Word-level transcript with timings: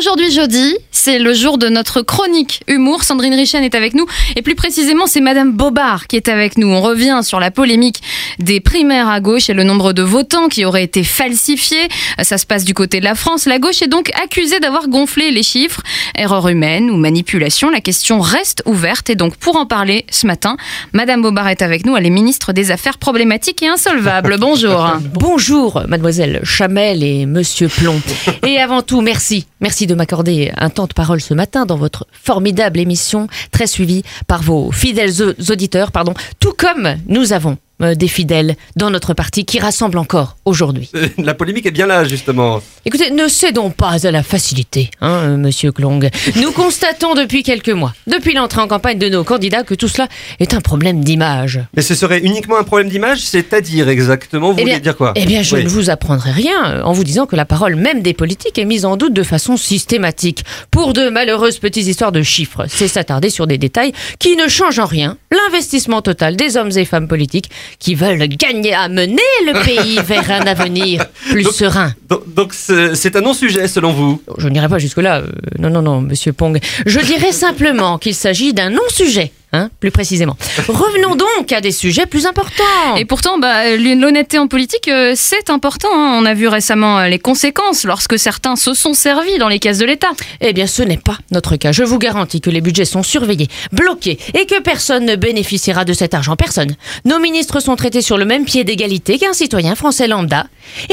Aujourd'hui, 0.00 0.30
jeudi, 0.30 0.78
c'est 0.90 1.18
le 1.18 1.34
jour 1.34 1.58
de 1.58 1.68
notre 1.68 2.00
chronique 2.00 2.62
humour. 2.68 3.04
Sandrine 3.04 3.34
Richen 3.34 3.62
est 3.62 3.74
avec 3.74 3.92
nous. 3.92 4.06
Et 4.34 4.40
plus 4.40 4.54
précisément, 4.54 5.06
c'est 5.06 5.20
Madame 5.20 5.52
Bobard 5.52 6.06
qui 6.06 6.16
est 6.16 6.30
avec 6.30 6.56
nous. 6.56 6.68
On 6.68 6.80
revient 6.80 7.20
sur 7.22 7.38
la 7.38 7.50
polémique 7.50 8.00
des 8.38 8.60
primaires 8.60 9.10
à 9.10 9.20
gauche 9.20 9.50
et 9.50 9.52
le 9.52 9.62
nombre 9.62 9.92
de 9.92 10.00
votants 10.00 10.48
qui 10.48 10.64
auraient 10.64 10.84
été 10.84 11.04
falsifiés. 11.04 11.86
Ça 12.22 12.38
se 12.38 12.46
passe 12.46 12.64
du 12.64 12.72
côté 12.72 12.98
de 12.98 13.04
la 13.04 13.14
France. 13.14 13.44
La 13.44 13.58
gauche 13.58 13.82
est 13.82 13.88
donc 13.88 14.10
accusée 14.22 14.58
d'avoir 14.58 14.88
gonflé 14.88 15.32
les 15.32 15.42
chiffres. 15.42 15.82
Erreur 16.14 16.48
humaine 16.48 16.90
ou 16.90 16.96
manipulation. 16.96 17.68
La 17.68 17.82
question 17.82 18.20
reste 18.20 18.62
ouverte. 18.64 19.10
Et 19.10 19.16
donc, 19.16 19.36
pour 19.36 19.56
en 19.56 19.66
parler 19.66 20.06
ce 20.10 20.26
matin, 20.26 20.56
Madame 20.94 21.20
Bobard 21.20 21.48
est 21.48 21.60
avec 21.60 21.84
nous. 21.84 21.94
Elle 21.94 22.06
est 22.06 22.10
ministre 22.10 22.54
des 22.54 22.70
Affaires 22.70 22.96
problématiques 22.96 23.62
et 23.62 23.68
insolvables. 23.68 24.38
Bonjour. 24.38 24.92
Bonjour, 25.12 25.82
mademoiselle 25.88 26.40
Chamel 26.42 27.02
et 27.02 27.26
monsieur 27.26 27.68
Plomb. 27.68 28.00
Et 28.46 28.56
avant 28.58 28.80
tout, 28.80 29.02
merci. 29.02 29.44
Merci 29.60 29.89
m'accorder 29.94 30.52
un 30.56 30.70
temps 30.70 30.86
de 30.86 30.92
parole 30.92 31.20
ce 31.20 31.34
matin 31.34 31.66
dans 31.66 31.76
votre 31.76 32.06
formidable 32.12 32.78
émission, 32.78 33.26
très 33.50 33.66
suivie 33.66 34.02
par 34.26 34.42
vos 34.42 34.70
fidèles 34.72 35.22
au- 35.22 35.52
auditeurs, 35.52 35.92
pardon. 35.92 36.14
Tout 36.38 36.52
comme 36.56 36.96
nous 37.06 37.32
avons 37.32 37.56
des 37.80 38.08
fidèles 38.08 38.56
dans 38.76 38.90
notre 38.90 39.14
parti 39.14 39.44
qui 39.44 39.58
rassemblent 39.58 39.98
encore 39.98 40.36
aujourd'hui. 40.44 40.90
Euh, 40.94 41.08
La 41.18 41.34
polémique 41.34 41.66
est 41.66 41.70
bien 41.70 41.86
là, 41.86 42.04
justement. 42.04 42.60
Écoutez, 42.84 43.10
ne 43.10 43.26
cédons 43.28 43.70
pas 43.70 44.06
à 44.06 44.10
la 44.10 44.22
facilité, 44.22 44.90
hein, 45.00 45.10
euh, 45.24 45.36
monsieur 45.36 45.72
Klong. 45.72 46.08
Nous 46.36 46.52
constatons 46.52 47.14
depuis 47.14 47.42
quelques 47.42 47.68
mois, 47.70 47.94
depuis 48.06 48.34
l'entrée 48.34 48.60
en 48.60 48.68
campagne 48.68 48.98
de 48.98 49.08
nos 49.08 49.24
candidats, 49.24 49.62
que 49.62 49.74
tout 49.74 49.88
cela 49.88 50.08
est 50.38 50.54
un 50.54 50.60
problème 50.60 51.02
d'image. 51.04 51.60
Mais 51.76 51.82
ce 51.82 51.94
serait 51.94 52.20
uniquement 52.20 52.58
un 52.58 52.64
problème 52.64 52.88
d'image, 52.88 53.20
c'est-à-dire 53.20 53.88
exactement, 53.88 54.52
vous 54.52 54.58
Eh 54.58 54.62
voulez 54.62 54.80
dire 54.80 54.96
quoi? 54.96 55.12
Eh 55.16 55.26
bien, 55.26 55.42
je 55.42 55.56
Oui. 55.56 55.64
ne 55.64 55.68
vous 55.68 55.90
apprendrai 55.90 56.30
rien 56.32 56.64
euh, 56.72 56.82
en 56.82 56.92
vous 56.92 57.04
disant 57.04 57.26
que 57.26 57.36
la 57.36 57.44
parole 57.44 57.76
même 57.76 58.02
des 58.02 58.14
politiques 58.14 58.58
est 58.58 58.64
mise 58.64 58.84
en 58.84 58.96
doute 58.96 59.12
de 59.14 59.22
façon 59.22 59.56
systématique 59.56 60.44
pour 60.70 60.92
de 60.92 61.08
malheureuses 61.08 61.58
petites 61.58 61.86
histoires 61.86 62.12
de 62.12 62.22
chiffres. 62.22 62.64
C'est 62.68 62.88
s'attarder 62.88 63.30
sur 63.30 63.46
des 63.46 63.58
détails 63.58 63.92
qui 64.18 64.36
ne 64.36 64.48
changent 64.48 64.78
en 64.78 64.86
rien 64.86 65.16
l'investissement 65.30 66.02
total 66.02 66.36
des 66.36 66.56
hommes 66.56 66.70
et 66.76 66.84
femmes 66.84 67.08
politiques 67.08 67.50
qui 67.78 67.94
veulent 67.94 68.26
gagner 68.28 68.74
à 68.74 68.88
mener 68.88 69.22
le 69.46 69.64
pays 69.64 69.98
vers 70.04 70.30
un 70.30 70.46
avenir 70.46 71.06
plus 71.30 71.44
Donc- 71.44 71.52
serein. 71.52 71.94
Donc, 72.26 72.52
c'est 72.54 73.16
un 73.16 73.20
non-sujet, 73.20 73.68
selon 73.68 73.92
vous? 73.92 74.22
Je 74.38 74.48
n'irai 74.48 74.68
pas 74.68 74.78
jusque-là. 74.78 75.18
euh, 75.18 75.26
non, 75.58 75.70
non, 75.70 75.82
non, 75.82 76.00
monsieur 76.00 76.32
Pong. 76.32 76.58
Je 76.86 77.00
dirais 77.00 77.32
simplement 77.32 77.98
qu'il 77.98 78.14
s'agit 78.14 78.52
d'un 78.52 78.70
non-sujet, 78.70 79.32
hein, 79.52 79.70
plus 79.80 79.90
précisément. 79.90 80.36
Revenons 80.68 81.14
donc 81.16 81.52
à 81.52 81.60
des 81.60 81.72
sujets 81.72 82.06
plus 82.06 82.26
importants. 82.26 82.96
Et 82.96 83.04
pourtant, 83.04 83.38
bah, 83.38 83.76
l'honnêteté 83.76 84.38
en 84.38 84.46
politique, 84.46 84.88
euh, 84.88 85.12
c'est 85.16 85.50
important. 85.50 85.88
hein. 85.92 86.18
On 86.20 86.24
a 86.26 86.34
vu 86.34 86.48
récemment 86.48 86.98
euh, 86.98 87.08
les 87.08 87.18
conséquences 87.18 87.84
lorsque 87.84 88.18
certains 88.18 88.56
se 88.56 88.74
sont 88.74 88.94
servis 88.94 89.38
dans 89.38 89.48
les 89.48 89.58
caisses 89.58 89.78
de 89.78 89.84
l'État. 89.86 90.10
Eh 90.40 90.52
bien, 90.52 90.66
ce 90.66 90.82
n'est 90.82 90.96
pas 90.96 91.18
notre 91.30 91.56
cas. 91.56 91.72
Je 91.72 91.84
vous 91.84 91.98
garantis 91.98 92.40
que 92.40 92.50
les 92.50 92.60
budgets 92.60 92.84
sont 92.84 93.02
surveillés, 93.02 93.48
bloqués, 93.72 94.18
et 94.34 94.46
que 94.46 94.60
personne 94.60 95.04
ne 95.06 95.16
bénéficiera 95.16 95.84
de 95.84 95.92
cet 95.92 96.14
argent. 96.14 96.36
Personne. 96.36 96.74
Nos 97.04 97.18
ministres 97.18 97.60
sont 97.60 97.76
traités 97.76 98.02
sur 98.02 98.18
le 98.18 98.24
même 98.24 98.44
pied 98.44 98.64
d'égalité 98.64 99.18
qu'un 99.18 99.32
citoyen 99.32 99.74
français 99.74 100.08
lambda. 100.08 100.46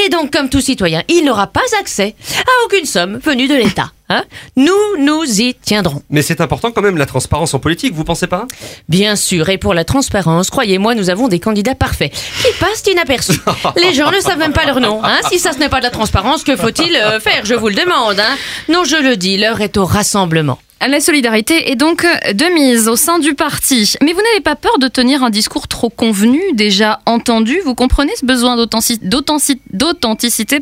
Et 0.04 0.10
donc, 0.10 0.32
comme 0.32 0.50
tout 0.50 0.62
citoyen, 0.62 1.04
il 1.08 1.26
n'aura 1.26 1.48
pas 1.48 1.62
accès 1.80 2.16
à 2.40 2.66
aucune 2.66 2.86
somme 2.86 3.20
venue 3.24 3.48
de 3.48 3.56
l'État. 3.56 3.92
Hein? 4.10 4.24
Nous, 4.56 4.74
nous 5.00 5.42
y 5.42 5.54
tiendrons. 5.54 6.02
Mais 6.10 6.22
c'est 6.22 6.40
important 6.40 6.72
quand 6.72 6.82
même 6.82 6.98
la 6.98 7.06
transparence 7.06 7.54
en 7.54 7.60
politique, 7.60 7.94
vous 7.94 8.06
pensez 8.06 8.28
pas? 8.28 8.48
Bien 8.88 9.16
sûr, 9.16 9.50
et 9.50 9.58
pour 9.58 9.74
la 9.74 9.84
transparence, 9.84 10.50
croyez-moi, 10.50 10.96
nous 10.96 11.10
avons 11.10 11.28
des 11.28 11.40
candidats 11.40 11.76
parfaits 11.76 12.14
qui 12.14 12.48
passent 12.60 12.84
inaperçus. 12.90 13.40
Les 13.76 13.94
gens 13.94 14.12
ne 14.12 14.20
savent 14.20 14.38
même 14.38 14.54
pas 14.54 14.66
leur 14.66 14.80
nom. 14.80 15.04
Hein 15.04 15.20
si 15.30 15.40
ça 15.40 15.52
ce 15.52 15.60
n'est 15.60 15.70
pas 15.70 15.80
de 15.80 15.86
la 15.86 15.92
transparence, 15.92 16.44
que 16.44 16.56
faut-il 16.56 16.96
euh, 16.96 17.20
faire? 17.20 17.46
Je 17.46 17.54
vous 17.54 17.68
le 17.68 17.76
demande. 17.76 18.20
Hein 18.20 18.38
non, 18.70 18.84
je 18.86 18.96
le 18.96 19.18
dis, 19.18 19.38
l'heure 19.38 19.62
est 19.62 19.78
au 19.78 19.86
rassemblement. 19.86 20.60
La 20.86 21.00
solidarité 21.02 21.72
est 21.72 21.76
donc 21.76 22.04
de 22.04 22.54
mise 22.54 22.88
au 22.88 22.96
sein 22.96 23.18
du 23.20 23.34
parti. 23.34 23.96
Mais 24.04 24.14
vous 24.14 24.22
n'avez 24.22 24.42
pas 24.42 24.56
peur 24.56 24.78
de 24.80 24.88
tenir 24.88 25.24
un 25.24 25.30
discours 25.32 25.68
trop 25.68 25.90
convenu, 25.90 26.40
déjà 26.54 27.00
entendu? 27.06 27.60
Vous 27.66 27.74
comprenez 27.74 28.12
ce 28.20 28.26
besoin 28.26 28.56
d'authentic- 28.56 29.04
d'authentic- 29.04 29.62
d'authenticité 29.74 30.60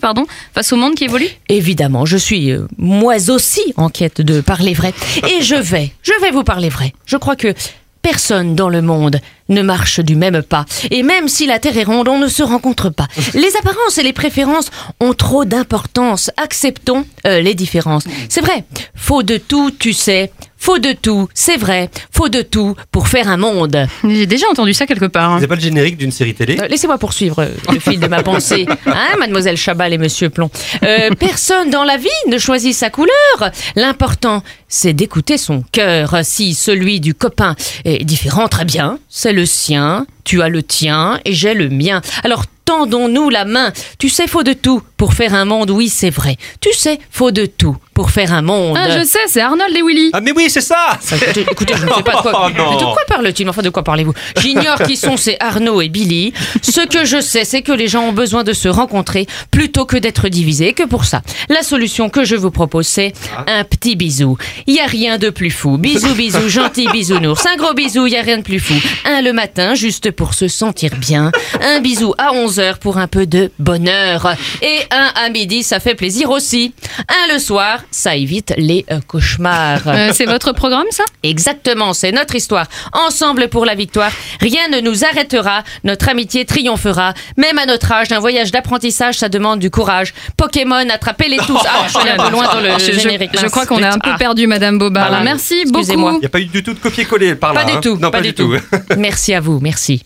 face 0.54 0.72
au 0.72 0.78
monde 0.78 0.96
qui 0.96 1.04
évolue? 1.04 1.28
Évidemment, 1.50 2.06
je 2.06 2.18
suis 2.18 2.52
euh, 2.52 2.66
moi 2.78 3.16
aussi 3.30 3.62
en 3.76 3.90
quête 3.90 4.22
de 4.22 4.40
parler 4.42 4.74
vrai. 4.74 4.94
Et 5.30 5.42
je 5.44 5.56
vais, 5.56 5.92
je 6.02 6.14
vais 6.22 6.32
vous 6.32 6.44
parler 6.44 6.70
vrai. 6.70 6.94
Je 7.06 7.18
crois 7.18 7.36
que 7.36 7.54
personne 8.02 8.56
dans 8.56 8.70
le 8.70 8.82
monde 8.82 9.20
ne 9.50 9.62
marche 9.62 10.00
du 10.00 10.16
même 10.16 10.42
pas. 10.42 10.66
Et 10.92 11.04
même 11.04 11.28
si 11.28 11.46
la 11.48 11.60
Terre 11.60 11.78
est 11.78 11.84
ronde, 11.84 12.08
on 12.08 12.18
ne 12.20 12.28
se 12.28 12.44
rencontre 12.44 12.90
pas. 12.90 13.08
Les 13.34 13.56
apparences 13.58 13.98
et 13.98 14.04
les 14.04 14.14
préférences 14.14 14.72
ont 15.00 15.14
trop 15.14 15.46
d'importance. 15.46 16.32
Acceptons 16.38 17.06
euh, 17.28 17.42
les 17.42 17.54
différences. 17.56 18.04
C'est 18.30 18.42
vrai, 18.42 18.64
faut 18.96 19.24
de 19.24 19.38
tout, 19.38 19.72
tu 19.72 19.94
sais. 19.94 20.32
Faut 20.58 20.80
de 20.80 20.94
tout, 20.94 21.28
c'est 21.36 21.58
vrai. 21.58 21.92
Faut 22.12 22.30
de 22.30 22.42
tout 22.42 22.76
pour 22.92 23.08
faire 23.08 23.28
un 23.28 23.38
monde. 23.38 23.78
J'ai 24.04 24.26
déjà 24.26 24.48
entendu 24.50 24.74
ça 24.74 24.88
quelque 24.88 25.06
part. 25.06 25.34
hein. 25.34 25.38
C'est 25.40 25.48
pas 25.48 25.56
le 25.56 25.62
générique 25.62 25.98
d'une 25.98 26.12
série 26.12 26.34
télé 26.34 26.58
Euh, 26.60 26.68
Laissez-moi 26.68 26.98
poursuivre 26.98 27.40
euh, 27.40 27.50
le 27.72 27.80
fil 27.80 28.00
de 28.00 28.08
ma 28.08 28.24
pensée, 28.24 28.66
hein, 28.88 29.10
mademoiselle 29.20 29.58
Chabal 29.58 29.94
et 29.94 30.00
monsieur 30.00 30.30
Plomb. 30.32 30.50
Euh, 30.82 31.12
personne 31.20 31.70
dans 31.70 31.84
la 31.84 31.98
vie 31.98 32.08
ne 32.30 32.40
choisit 32.40 32.74
sa 32.74 32.90
couleur. 32.90 33.52
L'important, 33.76 34.42
c'est 34.68 34.94
d'écouter 34.94 35.38
son 35.38 35.64
cœur. 35.72 36.16
Si 36.24 36.56
celui 36.56 37.00
du 37.00 37.14
copain 37.14 37.56
est 37.84 38.04
différent, 38.04 38.48
très 38.48 38.66
bien, 38.66 38.98
c'est 39.08 39.34
le 39.36 39.46
sien, 39.46 40.08
tu 40.24 40.42
as 40.42 40.50
le 40.50 40.64
tien 40.64 41.20
et 41.26 41.34
j'ai 41.34 41.54
le 41.54 41.70
mien. 41.70 42.02
Alors 42.24 42.46
tendons-nous 42.66 43.30
la 43.30 43.46
main. 43.46 43.72
Tu 44.00 44.10
sais, 44.10 44.28
faut 44.28 44.44
de 44.44 44.54
tout 44.54 44.82
pour 44.98 45.14
faire 45.14 45.34
un 45.34 45.46
monde, 45.46 45.72
oui, 45.72 45.90
c'est 45.90 46.10
vrai. 46.10 46.38
Tu 46.62 46.74
sais, 46.74 47.00
faut 47.12 47.32
de 47.32 47.46
tout 47.46 47.78
pour 47.94 48.12
faire 48.12 48.34
un 48.34 48.42
monde. 48.42 48.78
Ah, 48.80 49.00
je 49.00 49.06
sais, 49.06 49.20
c'est 49.28 49.42
Arnold 49.42 49.76
et 49.76 49.82
Willy. 49.82 50.10
Ah 50.14 50.22
mais 50.22 50.32
oui, 50.36 50.48
c'est 50.50 50.62
ça 50.62 51.00
Écoutez, 51.12 51.46
écoutez, 51.50 51.74
je 51.78 51.86
ne 51.86 51.94
sais 51.94 52.04
pas 52.04 52.18
de 52.18 52.22
quoi. 52.22 52.52
Oh, 52.68 52.76
de 52.78 52.84
quoi 52.84 53.04
parle-t-il? 53.08 53.48
Enfin, 53.50 53.62
de 53.62 53.70
quoi 53.70 53.84
parlez-vous? 53.84 54.14
J'ignore 54.40 54.82
qui 54.84 54.98
sont 54.98 55.18
ces 55.18 55.38
Arnaud 55.40 55.82
et 55.82 55.90
Billy. 55.90 56.34
Ce 56.62 56.86
que 56.86 57.06
je 57.06 57.22
sais, 57.22 57.46
c'est 57.46 57.62
que 57.62 57.72
les 57.72 57.88
gens 57.88 58.04
ont 58.04 58.12
besoin 58.14 58.44
de 58.44 58.54
se 58.54 58.68
rencontrer 58.68 59.28
plutôt 59.52 59.86
que 59.86 59.98
d'être 59.98 60.28
divisés. 60.30 60.70
Et 60.70 60.74
que 60.74 60.84
pour 60.84 61.06
ça, 61.06 61.22
la 61.50 61.64
solution 61.64 62.10
que 62.10 62.24
je 62.24 62.36
vous 62.36 62.52
propose, 62.52 62.88
c'est 62.88 63.14
un 63.48 63.64
petit 63.64 63.96
bisou. 63.96 64.38
Il 64.68 64.76
y 64.76 64.80
a 64.80 64.86
rien 64.86 65.18
de 65.18 65.30
plus 65.30 65.52
fou. 65.52 65.78
Bisous, 65.78 66.16
bisous, 66.16 66.50
gentil 66.50 66.88
bisounours. 66.90 67.46
Un 67.46 67.56
gros 67.56 67.74
bisou, 67.74 68.08
il 68.08 68.14
y 68.14 68.18
a 68.18 68.22
rien 68.22 68.38
de 68.38 68.44
plus 68.44 68.60
fou. 68.60 68.76
Un 69.06 69.22
le 69.22 69.34
matin, 69.34 69.76
juste 69.76 70.12
pour 70.12 70.34
se 70.34 70.48
sentir 70.48 70.92
bien. 70.98 71.32
Un 71.62 71.80
bisou 71.80 72.14
à 72.18 72.34
11h 72.34 72.78
pour 72.80 72.98
un 72.98 73.08
peu 73.08 73.26
de 73.26 73.52
bonheur. 73.60 74.36
Et 74.62 74.80
un 74.92 75.12
à 75.16 75.30
midi, 75.30 75.64
ça 75.64 75.80
fait 75.80 75.96
plaisir 75.96 76.30
aussi. 76.30 76.74
Un 77.10 77.34
le 77.34 77.40
soir, 77.40 77.80
ça 77.92 78.16
évite 78.16 78.54
les 78.58 78.86
euh, 78.92 79.00
cauchemars. 79.08 79.82
Euh, 79.88 80.10
c'est 80.14 80.26
votre 80.26 80.52
programme, 80.54 80.86
ça? 80.92 81.04
Exactement, 81.24 81.94
c'est 81.94 82.12
notre 82.12 82.36
histoire. 82.36 82.68
Ensemble 82.94 83.48
pour 83.50 83.66
la 83.66 83.76
victoire, 83.76 84.12
rien 84.42 84.68
ne 84.70 84.80
nous 84.80 85.04
arrêtera, 85.04 85.64
notre 85.84 86.10
amitié 86.10 86.46
triomphera. 86.46 87.14
Même 87.38 87.58
à 87.58 87.66
notre 87.66 87.92
âge, 87.92 88.12
un 88.12 88.20
voyage 88.20 88.52
d'apprentissage, 88.52 89.16
ça 89.16 89.30
demande 89.30 89.60
du 89.60 89.70
courage. 89.70 90.14
Pokémon, 90.38 90.88
attrapez-les 90.90 91.38
tous. 91.38 91.60
Ah, 91.66 91.86
je 91.88 92.00
suis 92.00 92.10
un 92.10 92.18
peu 92.18 92.32
loin 92.32 92.46
dans 92.46 92.62
le 92.62 92.70
Je, 92.80 92.92
générique. 93.00 93.32
je 93.40 93.48
crois 93.48 93.66
qu'on 93.66 93.82
a 93.84 93.90
un 93.90 94.00
peu 94.00 94.12
Ah, 94.14 94.18
perdu 94.18 94.48
Madame 94.48 94.78
Bobard. 94.78 95.08
Voilà. 95.10 95.24
Merci 95.24 95.66
beaucoup. 95.66 95.86
Il 96.16 96.20
n'y 96.20 96.26
a 96.26 96.30
pas 96.30 96.40
eu 96.40 96.46
du 96.46 96.64
tout 96.64 96.74
de 96.74 96.80
copier-coller 96.80 97.36
par 97.36 97.54
là. 97.54 97.62
Pas 97.64 97.72
du 97.72 97.78
hein 97.78 97.82
tout, 97.82 97.98
Non, 97.98 98.12
pas, 98.12 98.22
du 98.22 98.34
tout. 98.34 98.54
Merci 98.98 99.34
à 99.34 99.40
vous, 99.42 99.60
merci. 99.60 100.06